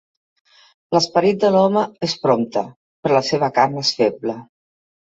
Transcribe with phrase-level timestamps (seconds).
[0.95, 2.65] L'esperit de l'home és prompte,
[3.05, 4.43] però la seva carn és feble